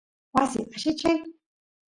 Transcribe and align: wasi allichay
wasi 0.33 0.59
allichay 0.75 1.17